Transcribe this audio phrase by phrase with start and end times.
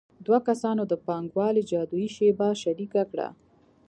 [0.25, 3.27] دوه کسانو د پانګوالۍ جادويي شیبه شریکه کړه